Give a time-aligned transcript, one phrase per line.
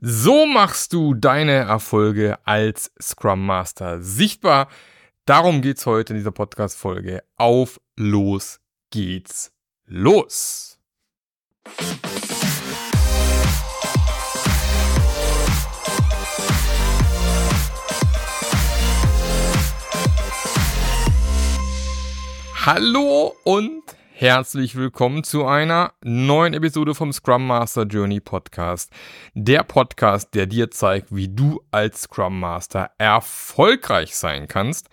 [0.00, 4.68] So machst du deine Erfolge als Scrum Master sichtbar.
[5.24, 7.24] Darum geht's heute in dieser Podcast-Folge.
[7.36, 9.50] Auf los geht's
[9.86, 10.78] los!
[22.64, 23.82] Hallo und
[24.20, 28.90] Herzlich willkommen zu einer neuen Episode vom Scrum Master Journey Podcast.
[29.34, 34.88] Der Podcast, der dir zeigt, wie du als Scrum Master erfolgreich sein kannst.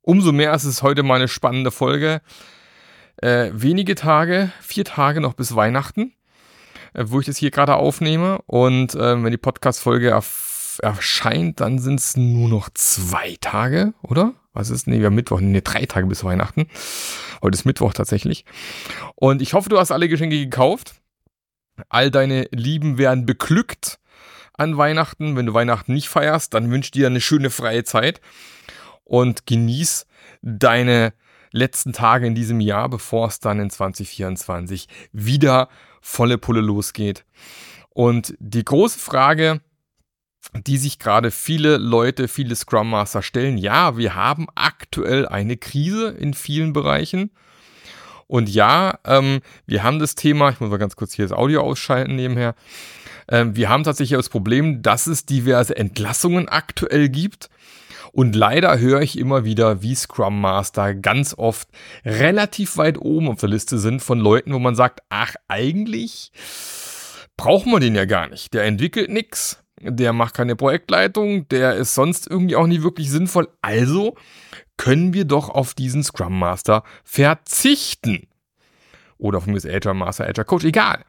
[0.00, 2.22] Umso mehr ist es heute mal eine spannende Folge.
[3.18, 6.14] Äh, wenige Tage, vier Tage noch bis Weihnachten,
[6.94, 8.38] äh, wo ich das hier gerade aufnehme.
[8.46, 10.18] Und äh, wenn die Podcast-Folge
[10.80, 14.32] erscheint, dann sind es nur noch zwei Tage, oder?
[14.54, 14.86] Was ist?
[14.86, 16.68] Nee, wir haben Mittwoch, nee, drei Tage bis Weihnachten.
[17.42, 18.44] Heute ist Mittwoch tatsächlich.
[19.16, 20.94] Und ich hoffe, du hast alle Geschenke gekauft.
[21.88, 23.98] All deine Lieben werden beglückt
[24.52, 25.36] an Weihnachten.
[25.36, 28.20] Wenn du Weihnachten nicht feierst, dann wünsche dir eine schöne freie Zeit
[29.02, 30.06] und genieß
[30.40, 31.12] deine
[31.50, 35.68] letzten Tage in diesem Jahr, bevor es dann in 2024 wieder
[36.00, 37.24] volle Pulle losgeht.
[37.90, 39.60] Und die große Frage,
[40.52, 43.58] die sich gerade viele Leute, viele Scrum Master stellen.
[43.58, 47.30] Ja, wir haben aktuell eine Krise in vielen Bereichen.
[48.26, 51.60] Und ja, ähm, wir haben das Thema, ich muss mal ganz kurz hier das Audio
[51.60, 52.54] ausschalten nebenher.
[53.28, 57.48] Ähm, wir haben tatsächlich das Problem, dass es diverse Entlassungen aktuell gibt.
[58.12, 61.68] Und leider höre ich immer wieder, wie Scrum Master ganz oft
[62.04, 66.30] relativ weit oben auf der Liste sind von Leuten, wo man sagt, ach, eigentlich
[67.36, 68.54] brauchen wir den ja gar nicht.
[68.54, 73.48] Der entwickelt nichts der macht keine Projektleitung, der ist sonst irgendwie auch nie wirklich sinnvoll.
[73.62, 74.16] Also
[74.76, 78.28] können wir doch auf diesen Scrum Master verzichten.
[79.18, 81.04] Oder auf mich Agile Master, Agile Coach, egal.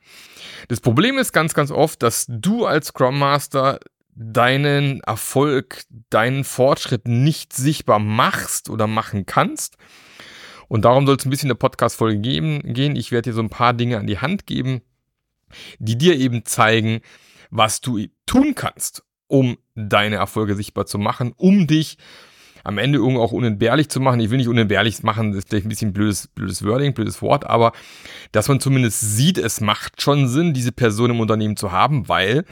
[0.68, 3.80] Das Problem ist ganz, ganz oft, dass du als Scrum Master
[4.16, 9.78] deinen Erfolg, deinen Fortschritt nicht sichtbar machst oder machen kannst.
[10.68, 12.96] Und darum soll es ein bisschen eine Podcast-Folge gehen.
[12.96, 14.81] Ich werde dir so ein paar Dinge an die Hand geben,
[15.80, 17.02] die dir eben zeigen,
[17.55, 21.97] was du tun kannst, um deine Erfolge sichtbar zu machen, um dich
[22.63, 24.19] am Ende irgendwo auch unentbehrlich zu machen.
[24.19, 27.45] Ich will nicht unentbehrlich machen, das ist vielleicht ein bisschen blödes, blödes Wording, blödes Wort,
[27.45, 27.71] aber
[28.31, 32.43] dass man zumindest sieht, es macht schon Sinn, diese Person im Unternehmen zu haben, weil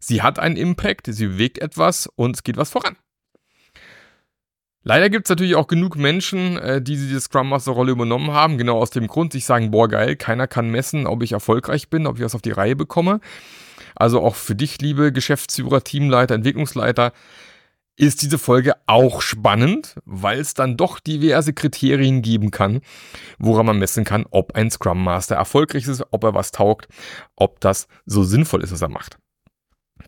[0.00, 2.96] sie hat einen Impact, sie bewegt etwas und es geht was voran.
[4.82, 8.56] Leider gibt es natürlich auch genug Menschen, äh, die diese Scrum Master Rolle übernommen haben,
[8.56, 12.06] genau aus dem Grund, sich sagen, boah geil, keiner kann messen, ob ich erfolgreich bin,
[12.06, 13.20] ob ich was auf die Reihe bekomme.
[14.00, 17.12] Also auch für dich, liebe Geschäftsführer, Teamleiter, Entwicklungsleiter,
[17.96, 22.80] ist diese Folge auch spannend, weil es dann doch diverse Kriterien geben kann,
[23.38, 26.88] woran man messen kann, ob ein Scrum Master erfolgreich ist, ob er was taugt,
[27.36, 29.18] ob das so sinnvoll ist, was er macht.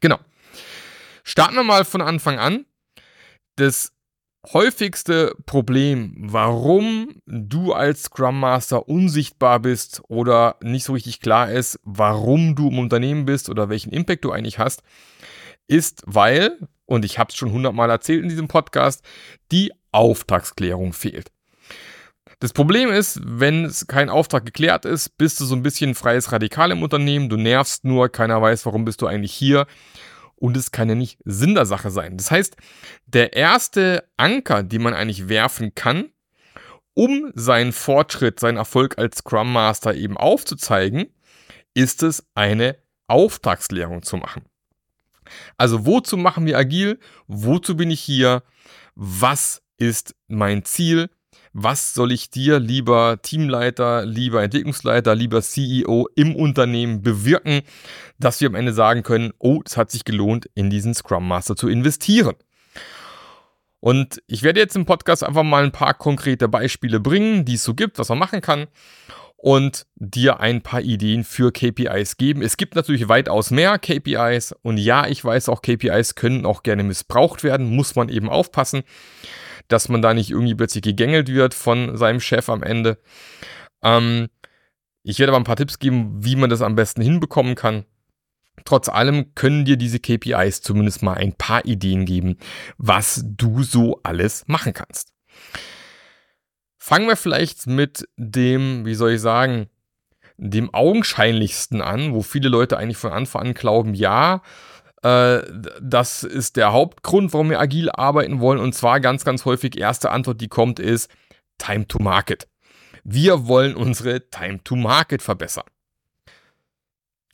[0.00, 0.18] Genau.
[1.22, 2.64] Starten wir mal von Anfang an.
[3.56, 3.92] Das
[4.52, 11.78] häufigste Problem, warum du als Scrum Master unsichtbar bist oder nicht so richtig klar ist,
[11.84, 14.82] warum du im Unternehmen bist oder welchen Impact du eigentlich hast,
[15.68, 19.04] ist, weil, und ich habe es schon hundertmal erzählt in diesem Podcast,
[19.52, 21.30] die Auftragsklärung fehlt.
[22.40, 26.32] Das Problem ist, wenn es kein Auftrag geklärt ist, bist du so ein bisschen freies
[26.32, 29.66] Radikal im Unternehmen, du nervst nur, keiner weiß, warum bist du eigentlich hier
[30.42, 32.16] und es kann ja nicht Sinn der Sache sein.
[32.16, 32.56] Das heißt,
[33.06, 36.10] der erste Anker, den man eigentlich werfen kann,
[36.94, 41.06] um seinen Fortschritt, seinen Erfolg als Scrum Master eben aufzuzeigen,
[41.74, 42.76] ist es, eine
[43.06, 44.42] Auftragsklärung zu machen.
[45.58, 46.98] Also wozu machen wir agil?
[47.28, 48.42] Wozu bin ich hier?
[48.96, 51.08] Was ist mein Ziel?
[51.52, 57.60] Was soll ich dir, lieber Teamleiter, lieber Entwicklungsleiter, lieber CEO im Unternehmen bewirken,
[58.18, 61.54] dass wir am Ende sagen können, oh, es hat sich gelohnt, in diesen Scrum Master
[61.54, 62.34] zu investieren.
[63.80, 67.64] Und ich werde jetzt im Podcast einfach mal ein paar konkrete Beispiele bringen, die es
[67.64, 68.68] so gibt, was man machen kann
[69.36, 72.42] und dir ein paar Ideen für KPIs geben.
[72.42, 76.84] Es gibt natürlich weitaus mehr KPIs und ja, ich weiß auch, KPIs können auch gerne
[76.84, 78.84] missbraucht werden, muss man eben aufpassen
[79.68, 82.98] dass man da nicht irgendwie plötzlich gegängelt wird von seinem Chef am Ende.
[83.82, 84.28] Ähm,
[85.02, 87.84] ich werde aber ein paar Tipps geben, wie man das am besten hinbekommen kann.
[88.64, 92.36] Trotz allem können dir diese KPIs zumindest mal ein paar Ideen geben,
[92.76, 95.12] was du so alles machen kannst.
[96.78, 99.68] Fangen wir vielleicht mit dem, wie soll ich sagen,
[100.36, 104.42] dem augenscheinlichsten an, wo viele Leute eigentlich von Anfang an glauben, ja,
[105.02, 108.60] das ist der Hauptgrund, warum wir agil arbeiten wollen.
[108.60, 111.10] Und zwar ganz, ganz häufig, erste Antwort, die kommt, ist
[111.58, 112.48] Time to Market.
[113.04, 115.66] Wir wollen unsere Time to Market verbessern.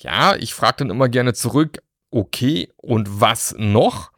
[0.00, 4.12] Ja, ich frage dann immer gerne zurück, okay, und was noch?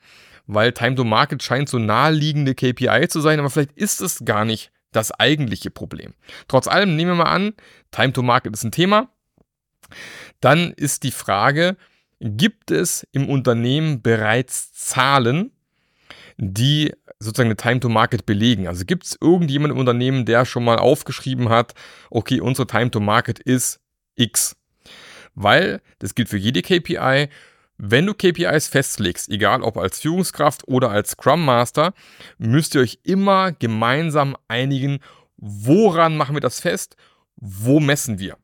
[0.47, 4.45] Weil Time to Market scheint so naheliegende KPI zu sein, aber vielleicht ist es gar
[4.45, 6.15] nicht das eigentliche Problem.
[6.49, 7.55] Trotz allem nehmen wir mal an,
[7.91, 9.09] Time to Market ist ein Thema.
[10.41, 11.77] Dann ist die Frage,
[12.21, 15.53] gibt es im Unternehmen bereits Zahlen,
[16.37, 18.69] die sozusagen eine Time to Market belegen?
[18.69, 21.75] Also gibt es irgendjemand im Unternehmen, der schon mal aufgeschrieben hat,
[22.11, 23.81] okay, unsere Time to Market ist
[24.17, 24.57] X.
[25.35, 27.29] Weil, das gilt für jede KPI,
[27.83, 31.95] wenn du KPIs festlegst, egal ob als Führungskraft oder als Scrum Master,
[32.37, 34.99] müsst ihr euch immer gemeinsam einigen,
[35.39, 36.97] woran machen wir das fest,
[37.37, 38.37] wo messen wir.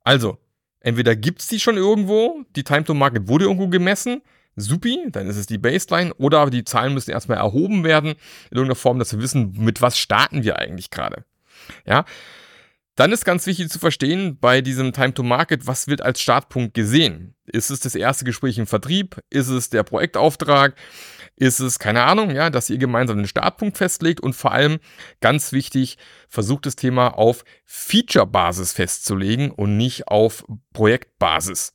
[0.00, 0.38] Also,
[0.82, 4.22] entweder gibt es die schon irgendwo, die Time to Market wurde irgendwo gemessen,
[4.56, 8.10] supi, dann ist es die Baseline, oder aber die Zahlen müssen erstmal erhoben werden,
[8.50, 11.24] in irgendeiner Form, dass wir wissen, mit was starten wir eigentlich gerade.
[11.86, 12.04] Ja,
[12.96, 16.74] dann ist ganz wichtig zu verstehen bei diesem Time to Market, was wird als Startpunkt
[16.74, 17.34] gesehen?
[17.46, 19.18] Ist es das erste Gespräch im Vertrieb?
[19.30, 20.74] Ist es der Projektauftrag?
[21.36, 24.78] Ist es, keine Ahnung, ja, dass ihr gemeinsam den Startpunkt festlegt und vor allem
[25.20, 25.96] ganz wichtig,
[26.28, 31.72] versucht das Thema auf Feature-Basis festzulegen und nicht auf Projektbasis.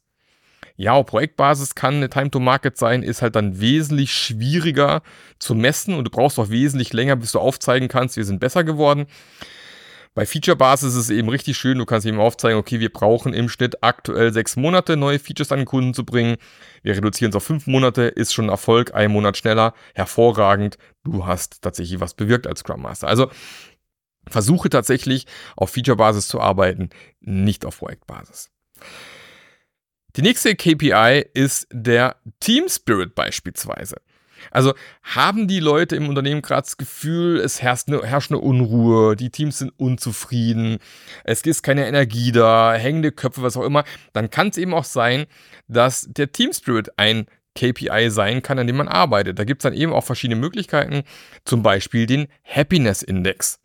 [0.76, 5.02] Ja, auf Projektbasis kann eine Time to Market sein, ist halt dann wesentlich schwieriger
[5.40, 8.64] zu messen und du brauchst auch wesentlich länger, bis du aufzeigen kannst, wir sind besser
[8.64, 9.08] geworden.
[10.18, 13.50] Bei Feature-Basis ist es eben richtig schön, du kannst eben aufzeigen, okay, wir brauchen im
[13.50, 16.38] Schnitt aktuell sechs Monate, neue Features an den Kunden zu bringen.
[16.82, 20.80] Wir reduzieren es auf fünf Monate, ist schon Erfolg, ein Monat schneller, hervorragend.
[21.04, 23.08] Du hast tatsächlich was bewirkt als Scrum Master.
[23.08, 23.30] Also
[24.28, 28.50] versuche tatsächlich auf Feature-Basis zu arbeiten, nicht auf Projektbasis.
[30.16, 33.98] Die nächste KPI ist der Team Spirit beispielsweise.
[34.52, 34.74] Also
[35.04, 39.30] haben die Leute im Unternehmen gerade das Gefühl, es herrscht eine, herrscht eine Unruhe, die
[39.30, 40.78] Teams sind unzufrieden,
[41.24, 44.84] es ist keine Energie da, hängende Köpfe, was auch immer, dann kann es eben auch
[44.84, 45.26] sein,
[45.68, 49.40] dass der Team Spirit ein KPI sein kann, an dem man arbeitet.
[49.40, 51.04] Da gibt es dann eben auch verschiedene Möglichkeiten,
[51.44, 53.60] zum Beispiel den Happiness Index.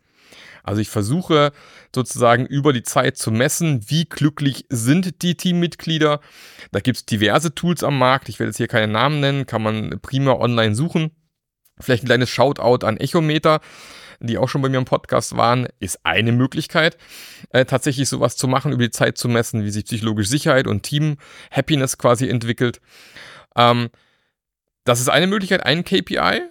[0.63, 1.51] Also ich versuche
[1.93, 6.21] sozusagen über die Zeit zu messen, wie glücklich sind die Teammitglieder.
[6.71, 8.29] Da gibt es diverse Tools am Markt.
[8.29, 11.11] Ich werde jetzt hier keine Namen nennen, kann man prima online suchen.
[11.79, 13.59] Vielleicht ein kleines Shoutout an Echometer,
[14.19, 16.97] die auch schon bei mir im Podcast waren, ist eine Möglichkeit,
[17.49, 20.83] äh, tatsächlich sowas zu machen, über die Zeit zu messen, wie sich psychologische Sicherheit und
[20.83, 22.79] Team-Happiness quasi entwickelt.
[23.55, 23.89] Ähm,
[24.85, 26.41] das ist eine Möglichkeit, ein KPI.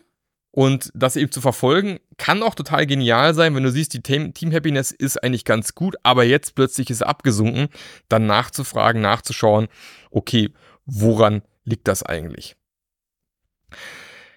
[0.54, 4.52] Und das eben zu verfolgen, kann auch total genial sein, wenn du siehst, die Team,
[4.52, 7.68] Happiness ist eigentlich ganz gut, aber jetzt plötzlich ist abgesunken,
[8.10, 9.68] dann nachzufragen, nachzuschauen,
[10.10, 10.52] okay,
[10.84, 12.54] woran liegt das eigentlich?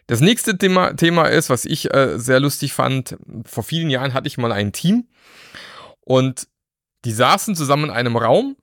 [0.08, 4.28] Das nächste Thema, Thema ist, was ich äh, sehr lustig fand, vor vielen Jahren hatte
[4.28, 5.10] ich mal ein Team
[6.00, 6.48] und
[7.04, 8.56] die saßen zusammen in einem Raum,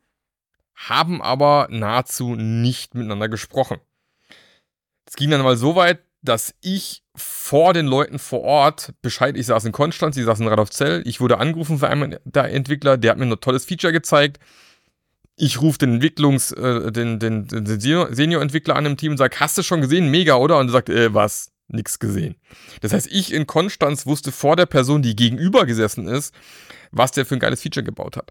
[0.74, 3.78] haben aber nahezu nicht miteinander gesprochen.
[5.04, 9.46] Es ging dann mal so weit, dass ich vor den Leuten vor Ort Bescheid, ich
[9.46, 13.10] saß in Konstanz, die saßen in Radolfzell, ich wurde angerufen von einem der Entwickler, der
[13.10, 14.38] hat mir ein tolles Feature gezeigt.
[15.36, 19.58] Ich rufe den Entwicklungs-, äh, den, den, den Senior-Entwickler an im Team und sage, hast
[19.58, 20.10] du schon gesehen?
[20.10, 20.58] Mega, oder?
[20.58, 21.50] Und er sagt, äh, was?
[21.68, 22.36] Nix gesehen.
[22.82, 26.34] Das heißt, ich in Konstanz wusste vor der Person, die gegenüber gesessen ist,
[26.90, 28.30] was der für ein geiles Feature gebaut hat.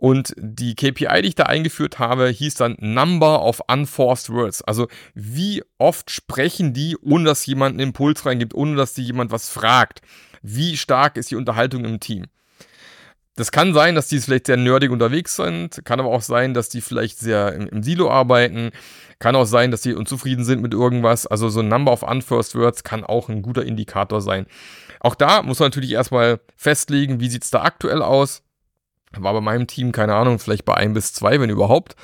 [0.00, 4.62] Und die KPI, die ich da eingeführt habe, hieß dann Number of Unforced Words.
[4.62, 9.30] Also wie oft sprechen die, ohne dass jemand einen Impuls reingibt, ohne dass die jemand
[9.30, 10.00] was fragt.
[10.40, 12.28] Wie stark ist die Unterhaltung im Team?
[13.36, 16.70] Das kann sein, dass die vielleicht sehr nerdig unterwegs sind, kann aber auch sein, dass
[16.70, 18.70] die vielleicht sehr im, im, Silo arbeiten,
[19.18, 21.26] kann auch sein, dass die unzufrieden sind mit irgendwas.
[21.26, 24.46] Also so ein Number of Unforced Words kann auch ein guter Indikator sein.
[24.98, 28.42] Auch da muss man natürlich erstmal festlegen, wie sieht es da aktuell aus
[29.16, 31.96] war bei meinem Team, keine Ahnung, vielleicht bei ein bis zwei, wenn überhaupt,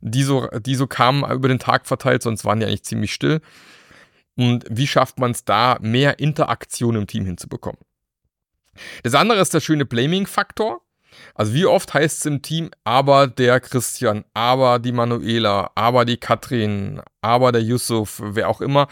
[0.00, 3.40] die so, die so kamen über den Tag verteilt, sonst waren die eigentlich ziemlich still.
[4.36, 7.80] Und wie schafft man es da, mehr Interaktion im Team hinzubekommen?
[9.02, 10.80] Das andere ist der schöne Blaming-Faktor.
[11.34, 16.18] Also wie oft heißt es im Team, aber der Christian, aber die Manuela, aber die
[16.18, 18.86] Katrin, aber der Yusuf, wer auch immer,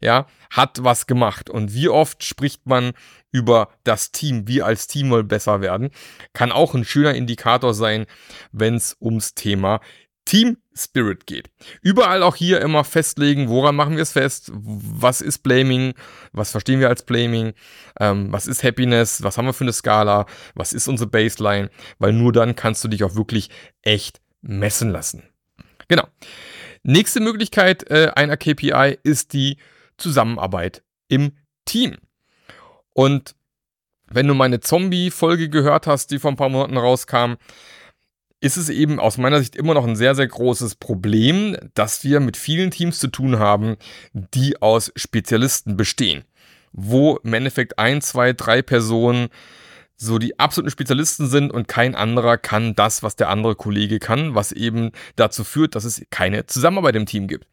[0.00, 1.50] ja, hat was gemacht.
[1.50, 2.92] Und wie oft spricht man
[3.30, 5.90] über das Team, wie als Team mal besser werden,
[6.32, 8.06] kann auch ein schöner Indikator sein,
[8.52, 9.80] wenn es ums Thema
[10.28, 11.48] Team Spirit geht.
[11.80, 15.94] Überall auch hier immer festlegen, woran machen wir es fest, was ist Blaming,
[16.32, 17.54] was verstehen wir als Blaming,
[17.98, 22.12] ähm, was ist Happiness, was haben wir für eine Skala, was ist unsere Baseline, weil
[22.12, 23.48] nur dann kannst du dich auch wirklich
[23.80, 25.22] echt messen lassen.
[25.88, 26.06] Genau.
[26.82, 29.56] Nächste Möglichkeit äh, einer KPI ist die
[29.96, 31.32] Zusammenarbeit im
[31.64, 31.96] Team.
[32.98, 33.36] Und
[34.08, 37.34] wenn du meine Zombie-Folge gehört hast, die vor ein paar Monaten rauskam,
[38.40, 42.18] ist es eben aus meiner Sicht immer noch ein sehr, sehr großes Problem, dass wir
[42.18, 43.76] mit vielen Teams zu tun haben,
[44.14, 46.24] die aus Spezialisten bestehen.
[46.72, 49.28] Wo im Endeffekt ein, zwei, drei Personen
[49.94, 54.34] so die absoluten Spezialisten sind und kein anderer kann das, was der andere Kollege kann,
[54.34, 57.46] was eben dazu führt, dass es keine Zusammenarbeit im Team gibt.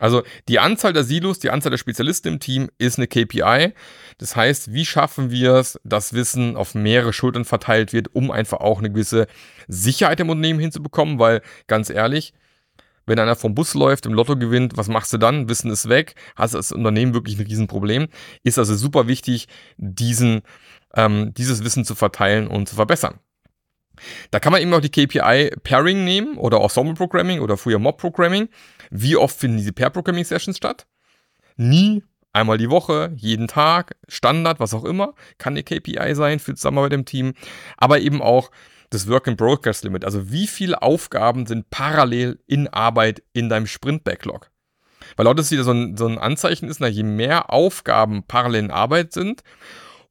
[0.00, 3.72] Also die Anzahl der Silos, die Anzahl der Spezialisten im Team ist eine KPI.
[4.18, 8.58] Das heißt, wie schaffen wir es, dass Wissen auf mehrere Schultern verteilt wird, um einfach
[8.60, 9.26] auch eine gewisse
[9.68, 12.32] Sicherheit im Unternehmen hinzubekommen, weil ganz ehrlich,
[13.06, 15.48] wenn einer vom Bus läuft, im Lotto gewinnt, was machst du dann?
[15.48, 18.08] Wissen ist weg, hast das Unternehmen wirklich ein Riesenproblem.
[18.42, 20.42] Ist also super wichtig, diesen,
[20.94, 23.18] ähm, dieses Wissen zu verteilen und zu verbessern.
[24.30, 27.98] Da kann man eben auch die KPI Pairing nehmen oder Ensemble Programming oder früher Mob
[27.98, 28.48] Programming.
[28.90, 30.86] Wie oft finden diese Pair Programming Sessions statt?
[31.56, 32.02] Nie.
[32.32, 36.92] Einmal die Woche, jeden Tag, Standard, was auch immer, kann eine KPI sein für Zusammenarbeit
[36.92, 37.34] im Team.
[37.76, 38.50] Aber eben auch
[38.90, 40.04] das Work in Progress Limit.
[40.04, 44.50] Also wie viele Aufgaben sind parallel in Arbeit in deinem Sprint Backlog?
[45.16, 48.64] Weil laut das wieder so ein, so ein Anzeichen ist, na, je mehr Aufgaben parallel
[48.64, 49.42] in Arbeit sind,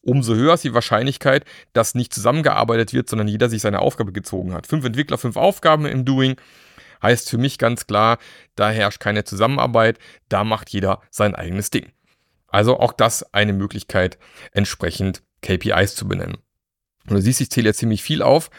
[0.01, 4.53] umso höher ist die Wahrscheinlichkeit, dass nicht zusammengearbeitet wird, sondern jeder sich seine Aufgabe gezogen
[4.53, 4.67] hat.
[4.67, 6.35] Fünf Entwickler, fünf Aufgaben im Doing
[7.01, 8.17] heißt für mich ganz klar,
[8.55, 11.91] da herrscht keine Zusammenarbeit, da macht jeder sein eigenes Ding.
[12.47, 14.17] Also auch das eine Möglichkeit,
[14.51, 16.37] entsprechend KPIs zu benennen.
[17.07, 18.49] Und du siehst, ich zähle jetzt ziemlich viel auf.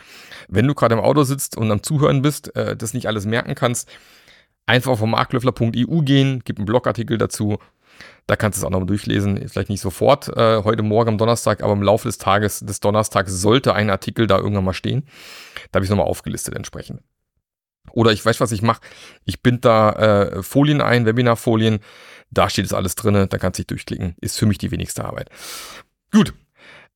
[0.48, 3.54] Wenn du gerade im Auto sitzt und am Zuhören bist, äh, das nicht alles merken
[3.54, 3.88] kannst,
[4.66, 7.58] einfach auf marklöffler.eu gehen, gib einen Blogartikel dazu
[8.26, 9.48] da kannst du es auch nochmal durchlesen.
[9.48, 13.32] Vielleicht nicht sofort äh, heute Morgen am Donnerstag, aber im Laufe des Tages, des Donnerstags
[13.32, 15.04] sollte ein Artikel da irgendwann mal stehen.
[15.70, 17.00] Da habe ich es nochmal aufgelistet entsprechend.
[17.92, 18.82] Oder ich weiß, was ich mache.
[19.24, 21.80] Ich bind da äh, Folien ein, Webinarfolien.
[22.30, 23.26] Da steht es alles drin.
[23.28, 24.14] Da kannst du dich durchklicken.
[24.20, 25.30] Ist für mich die wenigste Arbeit.
[26.12, 26.32] Gut.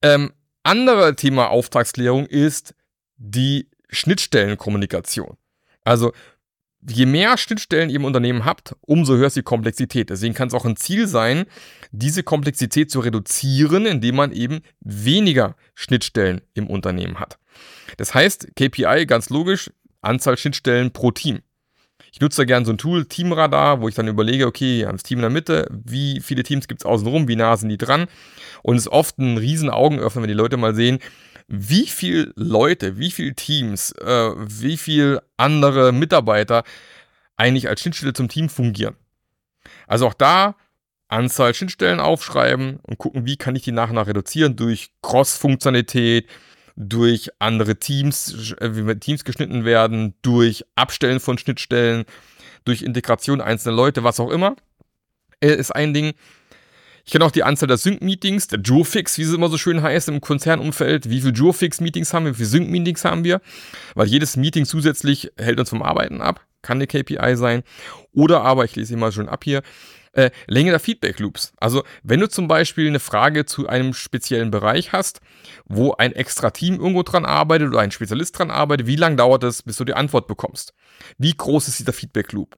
[0.02, 0.32] Ähm,
[0.62, 2.74] andere Thema Auftragsklärung ist
[3.16, 5.36] die Schnittstellenkommunikation.
[5.84, 6.12] Also
[6.88, 10.10] je mehr Schnittstellen ihr im Unternehmen habt, umso höher ist die Komplexität.
[10.10, 11.44] Deswegen kann es auch ein Ziel sein,
[11.92, 17.38] diese Komplexität zu reduzieren, indem man eben weniger Schnittstellen im Unternehmen hat.
[17.96, 21.40] Das heißt, KPI ganz logisch, Anzahl Schnittstellen pro Team.
[22.12, 24.96] Ich nutze da gerne so ein Tool, Teamradar, wo ich dann überlege, okay, wir haben
[24.96, 27.78] das Team in der Mitte, wie viele Teams gibt es außenrum, wie nah sind die
[27.78, 28.06] dran?
[28.62, 31.00] Und es ist oft ein riesen Augenöffner, wenn die Leute mal sehen,
[31.48, 36.64] wie viele Leute, wie viele Teams, äh, wie viele andere Mitarbeiter
[37.36, 38.96] eigentlich als Schnittstelle zum Team fungieren.
[39.86, 40.56] Also auch da
[41.08, 46.28] Anzahl Schnittstellen aufschreiben und gucken, wie kann ich die nach und nach reduzieren durch Cross-Funktionalität,
[46.76, 52.04] durch andere Teams, äh, wie Teams geschnitten werden, durch Abstellen von Schnittstellen,
[52.64, 54.56] durch Integration einzelner Leute, was auch immer,
[55.40, 56.14] äh, ist ein Ding.
[57.04, 60.08] Ich kenne auch die Anzahl der Sync-Meetings, der Duofix, wie es immer so schön heißt
[60.08, 61.10] im Konzernumfeld.
[61.10, 63.42] Wie viele Duofix-Meetings haben wir, wie viele Sync-Meetings haben wir?
[63.94, 67.62] Weil jedes Meeting zusätzlich hält uns vom Arbeiten ab, kann eine KPI sein.
[68.12, 69.62] Oder aber, ich lese mal schon ab hier,
[70.12, 71.52] äh, Länge der Feedback-Loops.
[71.58, 75.20] Also, wenn du zum Beispiel eine Frage zu einem speziellen Bereich hast,
[75.66, 79.44] wo ein extra Team irgendwo dran arbeitet oder ein Spezialist dran arbeitet, wie lange dauert
[79.44, 80.72] es, bis du die Antwort bekommst?
[81.18, 82.56] Wie groß ist dieser Feedback-Loop?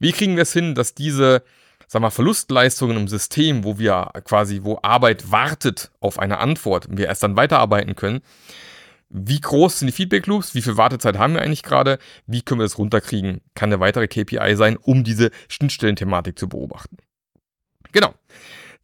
[0.00, 1.42] Wie kriegen wir es hin, dass diese
[1.90, 6.98] sag mal, Verlustleistungen im System, wo wir quasi, wo Arbeit wartet auf eine Antwort und
[6.98, 8.20] wir erst dann weiterarbeiten können,
[9.08, 10.54] wie groß sind die Feedback Loops?
[10.54, 11.98] Wie viel Wartezeit haben wir eigentlich gerade?
[12.28, 13.40] Wie können wir das runterkriegen?
[13.56, 16.96] Kann eine weitere KPI sein, um diese Schnittstellenthematik zu beobachten.
[17.90, 18.14] Genau.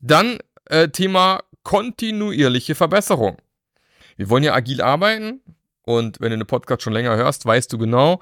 [0.01, 3.37] Dann äh, Thema kontinuierliche Verbesserung.
[4.17, 5.43] Wir wollen ja agil arbeiten
[5.83, 8.21] und wenn du den Podcast schon länger hörst, weißt du genau,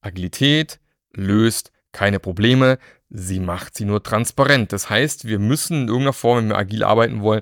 [0.00, 0.80] Agilität
[1.12, 4.72] löst keine Probleme, sie macht sie nur transparent.
[4.72, 7.40] Das heißt, wir müssen in irgendeiner Form, wenn wir agil arbeiten wollen,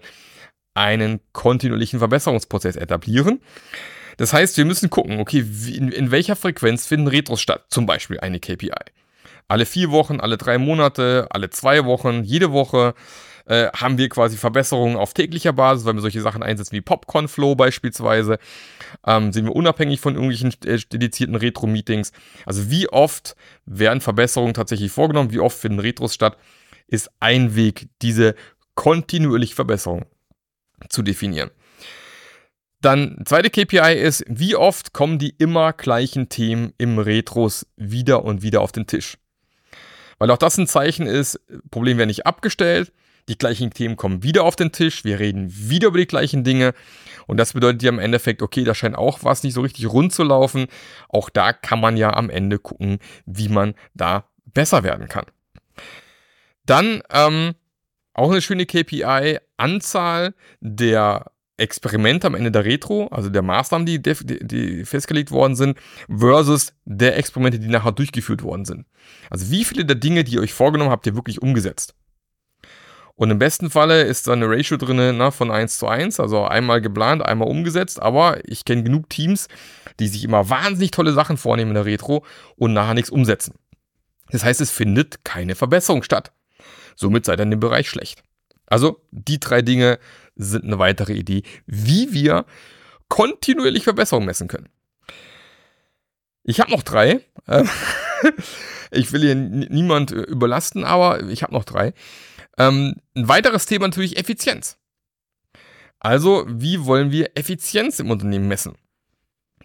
[0.75, 3.41] einen kontinuierlichen Verbesserungsprozess etablieren.
[4.19, 5.45] Das heißt, wir müssen gucken, okay,
[5.75, 7.65] in, in welcher Frequenz finden Retros statt?
[7.71, 8.71] Zum Beispiel eine KPI.
[9.49, 12.95] Alle vier Wochen, alle drei Monate, alle zwei Wochen, jede Woche
[13.47, 17.29] äh, haben wir quasi Verbesserungen auf täglicher Basis, weil wir solche Sachen einsetzen wie Popcorn
[17.29, 18.39] Flow beispielsweise.
[19.07, 22.13] Ähm, sind wir unabhängig von irgendwelchen äh, dedizierten Retro-Meetings.
[22.47, 26.37] Also wie oft werden Verbesserungen tatsächlich vorgenommen, wie oft finden Retros statt,
[26.87, 28.35] ist ein Weg, diese
[28.75, 30.07] kontinuierliche Verbesserung
[30.89, 31.51] zu definieren.
[32.81, 38.43] Dann zweite KPI ist, wie oft kommen die immer gleichen Themen im Retros wieder und
[38.43, 39.19] wieder auf den Tisch.
[40.19, 42.93] Weil auch das ein Zeichen ist, Problem wäre nicht abgestellt,
[43.29, 46.75] die gleichen Themen kommen wieder auf den Tisch, wir reden wieder über die gleichen Dinge
[47.27, 50.13] und das bedeutet ja im Endeffekt, okay, da scheint auch was nicht so richtig rund
[50.13, 50.67] zu laufen.
[51.09, 55.27] Auch da kann man ja am Ende gucken, wie man da besser werden kann.
[56.67, 57.55] Dann ähm,
[58.15, 64.03] auch eine schöne KPI, Anzahl der Experiment am Ende der Retro, also der Maßnahmen, die,
[64.03, 64.15] die,
[64.47, 68.87] die, festgelegt worden sind, versus der Experimente, die nachher durchgeführt worden sind.
[69.31, 71.95] Also wie viele der Dinge, die ihr euch vorgenommen habt, ihr wirklich umgesetzt?
[73.15, 76.45] Und im besten Falle ist da eine Ratio drin na, von 1 zu 1, also
[76.45, 78.01] einmal geplant, einmal umgesetzt.
[78.01, 79.49] Aber ich kenne genug Teams,
[80.01, 82.25] die sich immer wahnsinnig tolle Sachen vornehmen in der Retro
[82.57, 83.55] und nachher nichts umsetzen.
[84.31, 86.33] Das heißt, es findet keine Verbesserung statt.
[86.97, 88.23] Somit seid ihr in dem Bereich schlecht.
[88.67, 89.99] Also die drei Dinge
[90.35, 92.47] sind eine weitere Idee, wie wir
[93.09, 94.71] kontinuierlich Verbesserungen messen können.
[96.45, 97.21] Ich habe noch drei.
[98.91, 101.93] ich will hier niemand überlasten, aber ich habe noch drei.
[102.59, 104.79] Ähm, ein weiteres Thema natürlich Effizienz.
[105.99, 108.75] Also, wie wollen wir Effizienz im Unternehmen messen?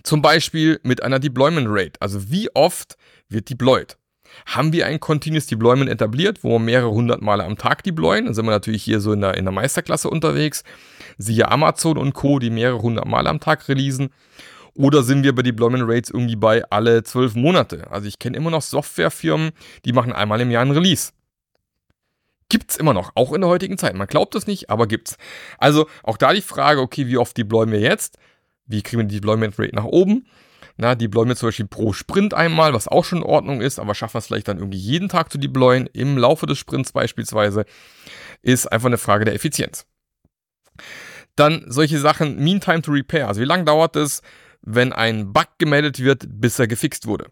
[0.03, 2.00] Zum Beispiel mit einer Deployment Rate.
[2.00, 2.96] Also, wie oft
[3.27, 3.98] wird deployed?
[4.46, 8.25] Haben wir ein Continuous Deployment etabliert, wo wir mehrere hundert Male am Tag deployen?
[8.25, 10.63] Dann sind wir natürlich hier so in der, in der Meisterklasse unterwegs.
[11.17, 14.10] Siehe Amazon und Co., die mehrere hundert Male am Tag releasen.
[14.75, 17.89] Oder sind wir bei Deployment Rates irgendwie bei alle zwölf Monate?
[17.89, 19.51] Also ich kenne immer noch Softwarefirmen,
[19.86, 21.13] die machen einmal im Jahr ein Release.
[22.50, 23.96] Gibt's immer noch, auch in der heutigen Zeit.
[23.96, 25.18] Man glaubt es nicht, aber gibt's.
[25.58, 28.18] Also auch da die Frage, okay, wie oft deployen wir jetzt?
[28.66, 30.25] Wie kriegen wir die Deployment Rate nach oben?
[30.77, 33.96] Na, deployen wir zum Beispiel pro Sprint einmal, was auch schon in Ordnung ist, aber
[33.96, 37.66] schaffen wir es vielleicht dann irgendwie jeden Tag zu deployen, im Laufe des Sprints beispielsweise,
[38.44, 39.88] ist einfach eine Frage der Effizienz.
[41.36, 43.27] Dann solche Sachen, Mean Time to Repair.
[43.27, 44.22] Also wie lange dauert es,
[44.62, 47.32] wenn ein Bug gemeldet wird, bis er gefixt wurde?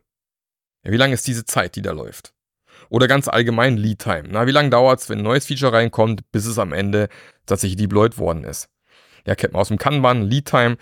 [0.84, 2.35] Ja, wie lange ist diese Zeit, die da läuft?
[2.90, 4.26] Oder ganz allgemein Lead Time.
[4.30, 7.10] Na, wie lange dauert es, wenn ein neues Feature reinkommt, bis es am Ende
[7.46, 8.70] tatsächlich deployed worden ist?
[9.26, 10.78] Ja, kennt man aus dem Kanban, Lead Time,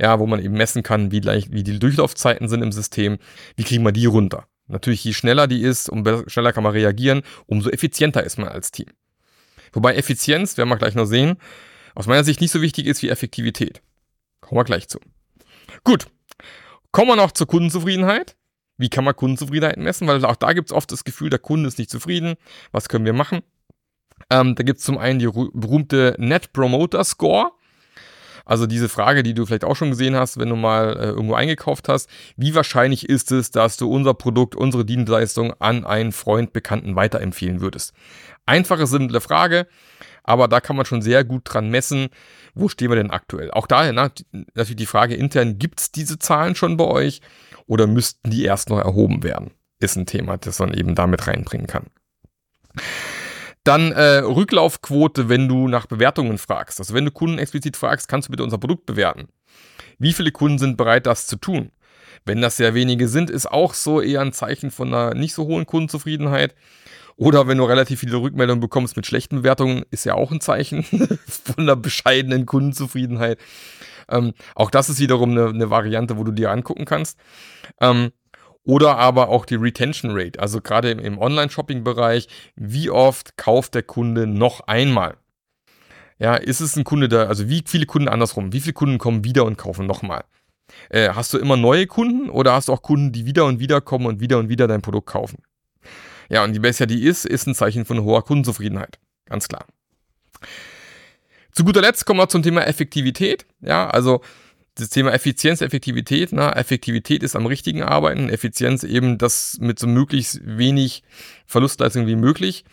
[0.00, 3.18] ja, wo man eben messen kann, wie, gleich, wie die Durchlaufzeiten sind im System.
[3.56, 4.46] Wie kriegen wir die runter?
[4.68, 8.70] Natürlich, je schneller die ist, umso schneller kann man reagieren, umso effizienter ist man als
[8.70, 8.88] Team.
[9.72, 11.36] Wobei Effizienz, werden wir gleich noch sehen,
[11.94, 13.80] aus meiner Sicht nicht so wichtig ist wie Effektivität.
[14.40, 14.98] Kommen wir gleich zu.
[15.84, 16.06] Gut,
[16.92, 18.36] kommen wir noch zur Kundenzufriedenheit.
[18.78, 20.06] Wie kann man Kundenzufriedenheit messen?
[20.06, 22.34] Weil auch da gibt es oft das Gefühl, der Kunde ist nicht zufrieden.
[22.72, 23.40] Was können wir machen?
[24.30, 27.52] Ähm, da gibt es zum einen die berühmte Net Promoter Score.
[28.44, 31.34] Also diese Frage, die du vielleicht auch schon gesehen hast, wenn du mal äh, irgendwo
[31.34, 32.08] eingekauft hast.
[32.36, 37.60] Wie wahrscheinlich ist es, dass du unser Produkt, unsere Dienstleistung an einen Freund, Bekannten weiterempfehlen
[37.60, 37.92] würdest?
[38.46, 39.66] Einfache, simple Frage,
[40.22, 42.08] aber da kann man schon sehr gut dran messen,
[42.54, 43.50] wo stehen wir denn aktuell.
[43.50, 44.10] Auch daher na,
[44.54, 47.20] natürlich die Frage intern, gibt es diese Zahlen schon bei euch?
[47.66, 49.50] Oder müssten die erst noch erhoben werden?
[49.80, 51.86] Ist ein Thema, das man eben damit reinbringen kann.
[53.64, 56.78] Dann äh, Rücklaufquote, wenn du nach Bewertungen fragst.
[56.78, 59.28] Also wenn du Kunden explizit fragst, kannst du bitte unser Produkt bewerten.
[59.98, 61.72] Wie viele Kunden sind bereit, das zu tun?
[62.24, 65.46] Wenn das sehr wenige sind, ist auch so eher ein Zeichen von einer nicht so
[65.46, 66.54] hohen Kundenzufriedenheit.
[67.16, 70.82] Oder wenn du relativ viele Rückmeldungen bekommst mit schlechten Bewertungen, ist ja auch ein Zeichen
[71.26, 73.38] von einer bescheidenen Kundenzufriedenheit.
[74.08, 77.18] Ähm, auch das ist wiederum eine, eine, Variante, wo du dir angucken kannst.
[77.80, 78.12] Ähm,
[78.64, 83.84] oder aber auch die Retention Rate, also gerade im, im Online-Shopping-Bereich, wie oft kauft der
[83.84, 85.16] Kunde noch einmal?
[86.18, 89.22] Ja, ist es ein Kunde da, also wie viele Kunden andersrum, wie viele Kunden kommen
[89.22, 90.24] wieder und kaufen nochmal?
[90.90, 93.80] Äh, hast du immer neue Kunden oder hast du auch Kunden, die wieder und wieder
[93.80, 95.38] kommen und wieder und wieder dein Produkt kaufen?
[96.28, 98.98] Ja, und je besser die ist, ist ein Zeichen von hoher Kundenzufriedenheit.
[99.26, 99.66] Ganz klar.
[101.56, 103.46] Zu guter Letzt kommen wir zum Thema Effektivität.
[103.62, 104.20] Ja, also
[104.74, 106.28] das Thema Effizienz, Effektivität.
[106.32, 111.02] Na, Effektivität ist am richtigen Arbeiten, Effizienz eben das mit so möglichst wenig
[111.46, 112.66] Verlustleistung wie möglich.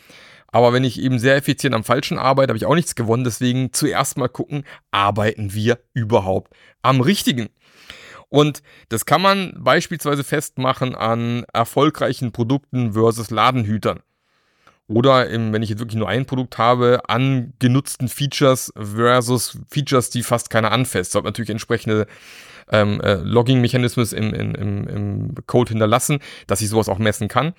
[0.48, 3.24] Aber wenn ich eben sehr effizient am Falschen arbeite, habe ich auch nichts gewonnen.
[3.24, 7.48] Deswegen zuerst mal gucken, arbeiten wir überhaupt am Richtigen?
[8.28, 14.02] Und das kann man beispielsweise festmachen an erfolgreichen Produkten versus Ladenhütern.
[14.88, 20.10] Oder im, wenn ich jetzt wirklich nur ein Produkt habe, an genutzten Features versus Features,
[20.10, 21.13] die fast keiner anfasst.
[21.13, 22.06] Sollte natürlich entsprechende
[22.69, 27.54] ähm, äh, Logging-Mechanismus im, im, im Code hinterlassen, dass ich sowas auch messen kann.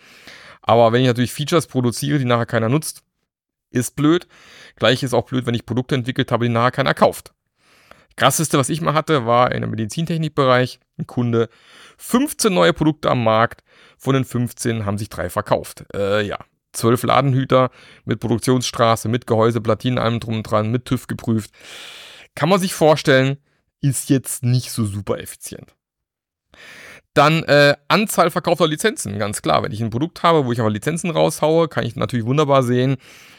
[0.61, 3.03] Aber wenn ich natürlich Features produziere, die nachher keiner nutzt,
[3.71, 4.27] ist blöd.
[4.77, 7.33] Gleich ist auch blöd, wenn ich Produkte entwickelt habe, die nachher keiner kauft.
[8.17, 11.49] Krasseste, was ich mal hatte, war in im Medizintechnikbereich ein Kunde.
[11.99, 13.65] 15 neue Produkte am Markt.
[13.99, 15.85] Von den 15 haben sich drei verkauft.
[15.95, 16.39] Äh, ja,
[16.77, 17.71] zwölf Ladenhüter
[18.05, 21.51] mit Produktionsstraße, mit Gehäuse, Platinen, allem drum und dran, mit TÜV geprüft.
[22.35, 23.39] Kann man sich vorstellen,
[23.81, 25.75] ist jetzt nicht so super effizient.
[27.15, 29.63] Dann äh, Anzahl verkaufter Lizenzen, ganz klar.
[29.63, 32.97] Wenn ich ein Produkt habe, wo ich aber Lizenzen raushaue, kann ich natürlich wunderbar sehen,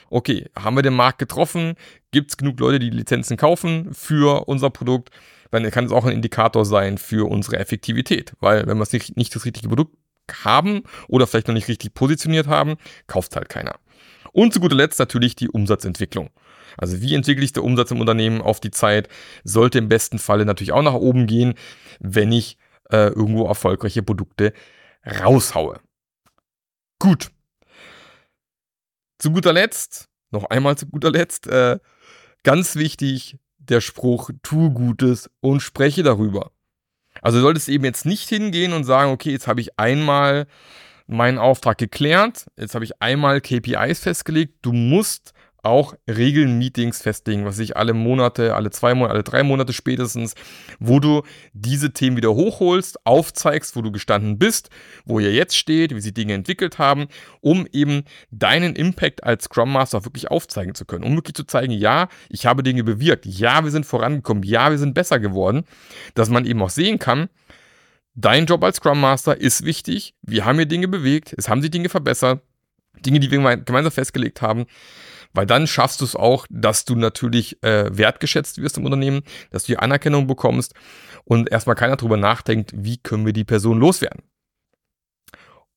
[0.09, 1.75] okay, haben wir den Markt getroffen?
[2.11, 5.09] Gibt es genug Leute, die Lizenzen kaufen für unser Produkt?
[5.51, 8.33] Dann kann es auch ein Indikator sein für unsere Effektivität.
[8.39, 9.95] Weil wenn wir nicht, nicht das richtige Produkt
[10.43, 12.75] haben oder vielleicht noch nicht richtig positioniert haben,
[13.07, 13.75] kauft halt keiner.
[14.31, 16.29] Und zu guter Letzt natürlich die Umsatzentwicklung.
[16.77, 19.07] Also wie entwickle ich der Umsatz im Unternehmen auf die Zeit,
[19.43, 21.53] sollte im besten Falle natürlich auch nach oben gehen,
[21.99, 22.57] wenn ich
[22.91, 24.53] äh, irgendwo erfolgreiche Produkte
[25.05, 25.79] raushaue.
[26.99, 27.31] Gut.
[29.19, 31.79] Zu guter Letzt, noch einmal zu guter Letzt, äh,
[32.43, 36.51] ganz wichtig, der Spruch, tu Gutes und spreche darüber.
[37.25, 40.45] Also du solltest eben jetzt nicht hingehen und sagen, okay, jetzt habe ich einmal
[41.07, 45.33] meinen Auftrag geklärt, jetzt habe ich einmal KPIs festgelegt, du musst
[45.65, 50.35] auch Regeln, Meetings festlegen, was ich alle Monate, alle zwei Monate, alle drei Monate spätestens,
[50.79, 51.23] wo du
[51.53, 54.69] diese Themen wieder hochholst, aufzeigst, wo du gestanden bist,
[55.05, 57.07] wo ihr jetzt steht, wie sie Dinge entwickelt haben,
[57.41, 61.73] um eben deinen Impact als Scrum Master wirklich aufzeigen zu können, um wirklich zu zeigen,
[61.73, 65.63] ja, ich habe Dinge bewirkt, ja, wir sind vorangekommen, ja, wir sind besser geworden,
[66.13, 67.29] dass man eben auch sehen kann,
[68.17, 70.15] Dein Job als Scrum Master ist wichtig.
[70.21, 71.35] Wir haben hier Dinge bewegt.
[71.37, 72.41] Es haben sich Dinge verbessert.
[73.05, 74.65] Dinge, die wir gemeinsam festgelegt haben.
[75.35, 79.21] Weil dann schaffst du es auch, dass du natürlich äh, wertgeschätzt wirst im Unternehmen,
[79.51, 80.73] dass du die Anerkennung bekommst
[81.25, 84.23] und erstmal keiner darüber nachdenkt, wie können wir die Person loswerden.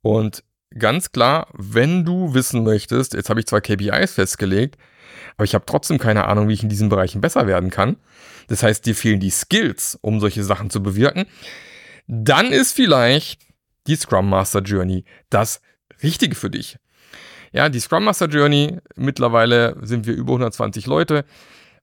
[0.01, 0.45] Und
[0.79, 4.79] ganz klar, wenn du wissen möchtest, jetzt habe ich zwar KPIs festgelegt,
[5.37, 7.97] aber ich habe trotzdem keine Ahnung, wie ich in diesen Bereichen besser werden kann.
[8.47, 11.27] Das heißt, dir fehlen die Skills, um solche Sachen zu bewirken.
[12.07, 13.43] Dann ist vielleicht
[13.87, 15.61] die Scrum Master Journey das
[16.03, 16.79] Richtige für dich.
[17.53, 21.25] Ja, die Scrum Master Journey, mittlerweile sind wir über 120 Leute.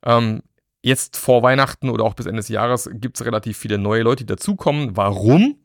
[0.04, 0.42] Ähm,
[0.84, 4.24] jetzt vor Weihnachten oder auch bis Ende des Jahres gibt es relativ viele neue Leute,
[4.24, 4.96] die dazukommen.
[4.96, 5.58] Warum?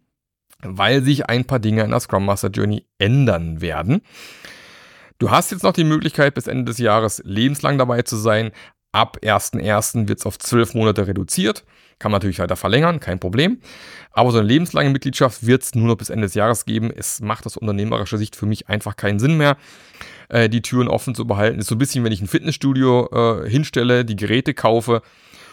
[0.63, 4.03] Weil sich ein paar Dinge in der Scrum Master Journey ändern werden.
[5.19, 8.53] Du hast jetzt noch die Möglichkeit, bis Ende des Jahres lebenslang dabei zu sein.
[8.93, 10.09] Ab 1.1.
[10.09, 11.65] wird es auf 12 Monate reduziert.
[12.01, 13.61] Kann man natürlich weiter verlängern, kein Problem.
[14.11, 16.91] Aber so eine lebenslange Mitgliedschaft wird es nur noch bis Ende des Jahres geben.
[16.91, 19.59] Es macht aus unternehmerischer Sicht für mich einfach keinen Sinn mehr,
[20.31, 21.59] äh, die Türen offen zu behalten.
[21.59, 25.03] Ist so ein bisschen, wenn ich ein Fitnessstudio äh, hinstelle, die Geräte kaufe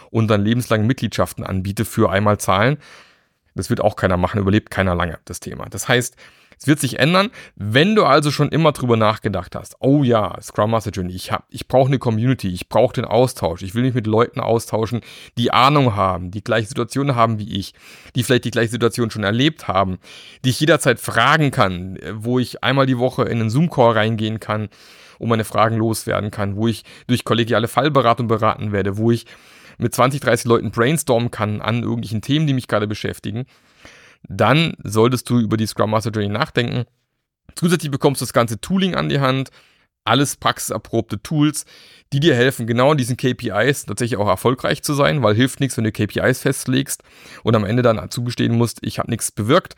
[0.10, 2.78] und dann lebenslange Mitgliedschaften anbiete für einmal zahlen.
[3.54, 5.66] Das wird auch keiner machen, überlebt keiner lange, das Thema.
[5.70, 6.16] Das heißt,
[6.60, 9.76] es wird sich ändern, wenn du also schon immer drüber nachgedacht hast.
[9.80, 13.62] Oh ja, Scrum Master Journey, ich, hab, ich brauche eine Community, ich brauche den Austausch,
[13.62, 15.02] ich will mich mit Leuten austauschen,
[15.38, 17.74] die Ahnung haben, die gleiche Situation haben wie ich,
[18.16, 20.00] die vielleicht die gleiche Situation schon erlebt haben,
[20.44, 24.70] die ich jederzeit fragen kann, wo ich einmal die Woche in einen Zoom-Call reingehen kann
[25.20, 29.26] und meine Fragen loswerden kann, wo ich durch kollegiale Fallberatung beraten werde, wo ich
[29.78, 33.46] mit 20, 30 Leuten brainstormen kann an irgendwelchen Themen, die mich gerade beschäftigen
[34.24, 36.86] dann solltest du über die Scrum Master Journey nachdenken.
[37.56, 39.50] Zusätzlich bekommst du das ganze Tooling an die Hand,
[40.04, 41.66] alles praxiserprobte Tools,
[42.14, 45.76] die dir helfen, genau in diesen KPIs tatsächlich auch erfolgreich zu sein, weil hilft nichts,
[45.78, 47.04] wenn du KPIs festlegst
[47.44, 49.76] und am Ende dann zugestehen musst, ich habe nichts bewirkt.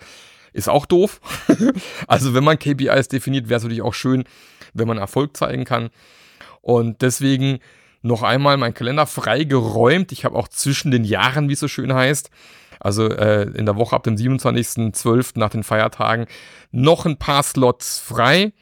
[0.52, 1.22] Ist auch doof.
[2.08, 4.24] also wenn man KPIs definiert, wäre es natürlich auch schön,
[4.74, 5.90] wenn man Erfolg zeigen kann.
[6.62, 7.60] Und deswegen
[8.02, 10.12] noch einmal mein Kalender freigeräumt.
[10.12, 12.30] Ich habe auch zwischen den Jahren, wie es so schön heißt,
[12.80, 15.38] also äh, in der Woche ab dem 27.12.
[15.38, 16.28] nach den Feiertagen,
[16.72, 18.54] noch ein paar Slots frei,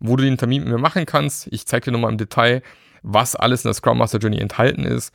[0.00, 1.48] wo du den Termin mit mir machen kannst.
[1.52, 2.62] Ich zeige dir nochmal im Detail,
[3.02, 5.12] was alles in der Scrum Master Journey enthalten ist.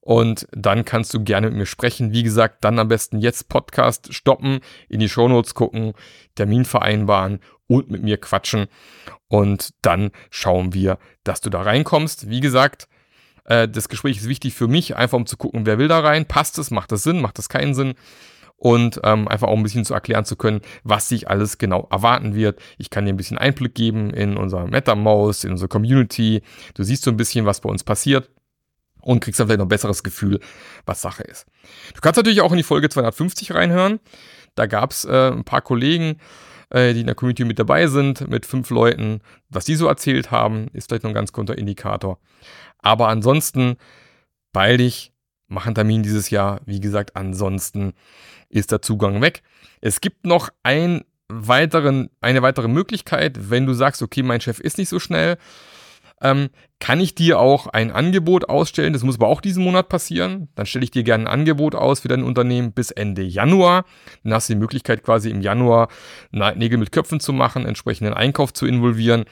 [0.00, 2.12] Und dann kannst du gerne mit mir sprechen.
[2.12, 5.92] Wie gesagt, dann am besten jetzt Podcast stoppen, in die Shownotes gucken,
[6.34, 8.68] Termin vereinbaren und mit mir quatschen.
[9.28, 12.30] Und dann schauen wir, dass du da reinkommst.
[12.30, 12.88] Wie gesagt,
[13.48, 16.26] äh, das Gespräch ist wichtig für mich, einfach um zu gucken, wer will da rein,
[16.26, 17.94] passt es, macht das Sinn, macht das keinen Sinn
[18.56, 22.34] und ähm, einfach auch ein bisschen zu erklären zu können, was sich alles genau erwarten
[22.34, 22.60] wird.
[22.76, 26.42] Ich kann dir ein bisschen Einblick geben in unser MetaMouse, in unsere Community.
[26.74, 28.30] Du siehst so ein bisschen, was bei uns passiert
[29.00, 30.40] und kriegst dann vielleicht noch ein besseres Gefühl,
[30.84, 31.46] was Sache ist.
[31.94, 34.00] Du kannst natürlich auch in die Folge 250 reinhören.
[34.56, 36.18] Da gab es äh, ein paar Kollegen,
[36.70, 39.20] äh, die in der Community mit dabei sind, mit fünf Leuten.
[39.48, 42.18] Was die so erzählt haben, ist vielleicht noch ein ganz guter Indikator.
[42.78, 43.76] Aber ansonsten,
[44.52, 45.12] beeil dich,
[45.48, 46.60] mach einen Termin dieses Jahr.
[46.66, 47.92] Wie gesagt, ansonsten
[48.48, 49.42] ist der Zugang weg.
[49.80, 54.78] Es gibt noch ein weiteren, eine weitere Möglichkeit, wenn du sagst, okay, mein Chef ist
[54.78, 55.36] nicht so schnell,
[56.20, 56.48] ähm,
[56.80, 58.92] kann ich dir auch ein Angebot ausstellen.
[58.92, 60.48] Das muss aber auch diesen Monat passieren.
[60.54, 63.84] Dann stelle ich dir gerne ein Angebot aus für dein Unternehmen bis Ende Januar.
[64.24, 65.88] Dann hast du die Möglichkeit, quasi im Januar
[66.32, 69.26] Nägel mit Köpfen zu machen, entsprechenden Einkauf zu involvieren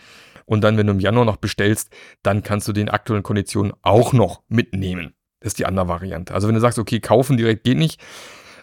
[0.46, 4.12] und dann, wenn du im Januar noch bestellst, dann kannst du den aktuellen Konditionen auch
[4.12, 5.14] noch mitnehmen.
[5.40, 6.32] Das ist die andere Variante.
[6.32, 8.00] Also wenn du sagst, okay, kaufen direkt geht nicht,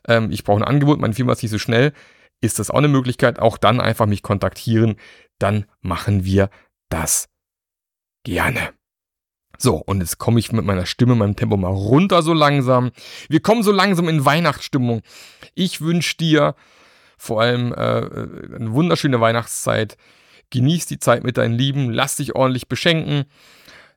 [0.08, 1.94] ähm, ich brauche ein Angebot, meine Firma ist nicht so schnell,
[2.42, 3.40] ist das auch eine Möglichkeit.
[3.40, 4.96] Auch dann einfach mich kontaktieren,
[5.40, 6.50] dann machen wir
[6.90, 7.30] das
[8.24, 8.74] gerne.
[9.58, 12.92] So, und jetzt komme ich mit meiner Stimme, meinem Tempo mal runter so langsam.
[13.30, 15.02] Wir kommen so langsam in Weihnachtsstimmung.
[15.54, 16.56] Ich wünsche dir
[17.18, 19.96] vor allem äh, eine wunderschöne Weihnachtszeit.
[20.50, 23.26] Genieß die Zeit mit deinen Lieben, lass dich ordentlich beschenken,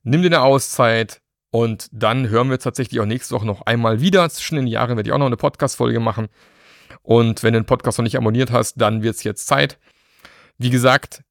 [0.02, 4.28] nimm dir eine Auszeit, Und dann hören wir tatsächlich auch nächste Woche noch einmal wieder.
[4.28, 6.28] Zwischen den Jahren werde ich auch noch eine Podcast-Folge machen.
[7.02, 9.78] Und wenn du den Podcast noch nicht abonniert hast, dann wird es jetzt Zeit.
[10.58, 11.22] Wie gesagt,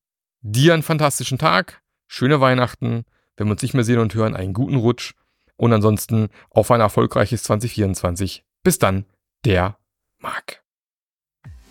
[0.42, 3.06] dir einen fantastischen Tag, schöne Weihnachten.
[3.38, 5.14] Wenn wir uns nicht mehr sehen und hören, einen guten Rutsch.
[5.58, 8.44] Und ansonsten auf ein erfolgreiches 2024.
[8.64, 9.06] Bis dann,
[9.46, 9.78] der
[10.20, 10.65] Marc.